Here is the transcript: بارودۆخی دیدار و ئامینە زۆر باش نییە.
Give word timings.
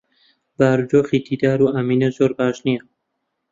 بارودۆخی 0.57 1.19
دیدار 1.27 1.59
و 1.61 1.67
ئامینە 1.75 2.09
زۆر 2.17 2.31
باش 2.37 2.57
نییە. 2.65 2.81